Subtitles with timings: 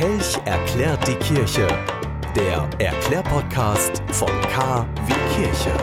[0.00, 1.68] Kelch erklärt die Kirche.
[2.34, 5.76] Der Erklärpodcast von K wie Kirche.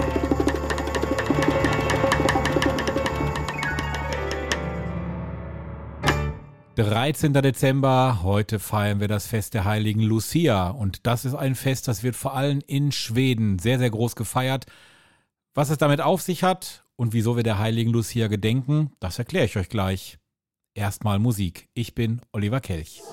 [6.76, 11.88] Dreizehnter Dezember, heute feiern wir das Fest der heiligen Lucia und das ist ein Fest,
[11.88, 14.66] das wird vor allem in Schweden sehr, sehr groß gefeiert.
[15.54, 19.46] Was es damit auf sich hat und wieso wir der heiligen Lucia gedenken, das erkläre
[19.46, 20.18] ich euch gleich.
[20.74, 21.70] Erstmal Musik.
[21.76, 23.04] Ich bin Oliver Kelch.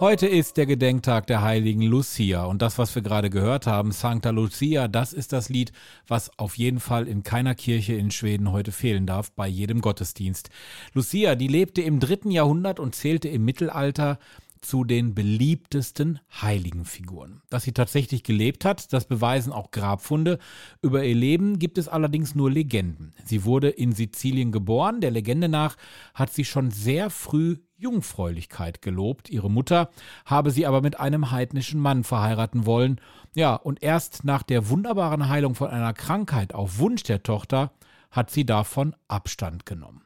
[0.00, 4.30] Heute ist der Gedenktag der heiligen Lucia und das, was wir gerade gehört haben, Sancta
[4.30, 5.72] Lucia, das ist das Lied,
[6.08, 10.50] was auf jeden Fall in keiner Kirche in Schweden heute fehlen darf, bei jedem Gottesdienst.
[10.94, 14.18] Lucia, die lebte im dritten Jahrhundert und zählte im Mittelalter
[14.64, 17.42] zu den beliebtesten Heiligenfiguren.
[17.50, 20.38] Dass sie tatsächlich gelebt hat, das beweisen auch Grabfunde.
[20.82, 23.12] Über ihr Leben gibt es allerdings nur Legenden.
[23.24, 25.00] Sie wurde in Sizilien geboren.
[25.00, 25.76] Der Legende nach
[26.14, 29.30] hat sie schon sehr früh Jungfräulichkeit gelobt.
[29.30, 29.90] Ihre Mutter
[30.24, 33.00] habe sie aber mit einem heidnischen Mann verheiraten wollen.
[33.34, 37.72] Ja, und erst nach der wunderbaren Heilung von einer Krankheit auf Wunsch der Tochter
[38.10, 40.02] hat sie davon Abstand genommen.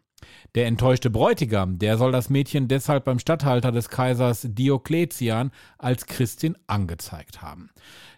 [0.55, 6.57] Der enttäuschte Bräutigam, der soll das Mädchen deshalb beim Statthalter des Kaisers Diokletian als Christin
[6.67, 7.71] angezeigt haben.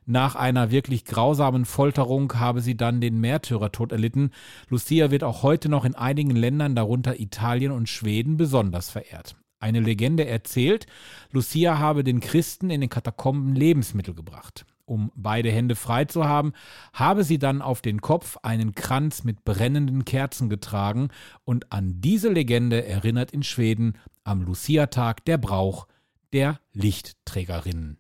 [0.07, 4.31] Nach einer wirklich grausamen Folterung habe sie dann den Märtyrertod erlitten.
[4.69, 9.37] Lucia wird auch heute noch in einigen Ländern, darunter Italien und Schweden, besonders verehrt.
[9.61, 10.87] Eine Legende erzählt,
[11.31, 14.65] Lucia habe den Christen in den Katakomben Lebensmittel gebracht.
[14.87, 16.53] Um beide Hände frei zu haben,
[16.93, 21.11] habe sie dann auf den Kopf einen Kranz mit brennenden Kerzen getragen
[21.45, 25.87] und an diese Legende erinnert in Schweden am Lucia-Tag der Brauch
[26.33, 27.99] der Lichtträgerinnen.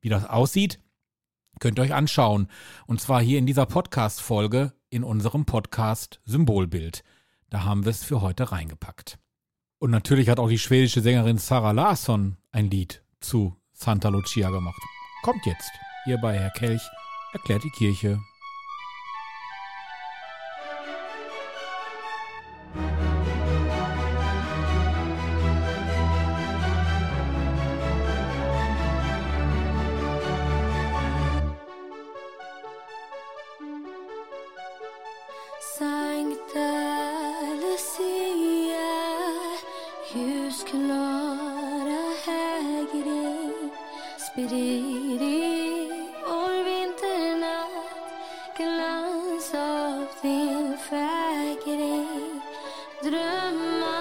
[0.00, 0.80] Wie das aussieht,
[1.60, 2.48] könnt ihr euch anschauen.
[2.86, 7.02] Und zwar hier in dieser Podcast-Folge in unserem Podcast Symbolbild.
[7.48, 9.18] Da haben wir es für heute reingepackt.
[9.78, 14.80] Und natürlich hat auch die schwedische Sängerin Sarah Larsson ein Lied zu Santa Lucia gemacht.
[15.22, 15.70] Kommt jetzt,
[16.04, 16.82] hier bei Herr Kelch
[17.32, 18.18] erklärt die Kirche.
[40.70, 43.70] Klara hägring
[44.18, 45.88] sprider
[46.28, 52.40] vår vinternatt glans av din fägring.
[53.02, 53.95] Drömmar